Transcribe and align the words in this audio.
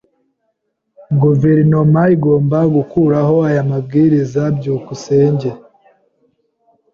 Guverinoma 1.21 2.01
igomba 2.15 2.59
gukuraho 2.75 3.35
aya 3.49 3.61
mabwiriza. 3.69 4.41
byukusenge 4.57 5.49